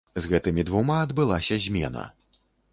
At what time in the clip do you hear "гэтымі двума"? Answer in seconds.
0.31-0.97